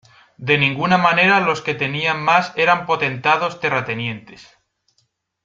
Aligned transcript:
De 0.37 0.57
ninguna 0.57 0.97
manera 0.97 1.39
los 1.41 1.61
que 1.61 1.75
tenían 1.75 2.23
más 2.23 2.53
eran 2.55 2.87
potentados 2.87 3.59
terratenientes. 3.59 4.47